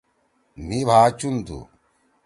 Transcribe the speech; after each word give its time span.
مھی 0.65 0.79
بھا 0.87 0.99
چُن 1.19 1.35
تُھو۔ 1.45 1.59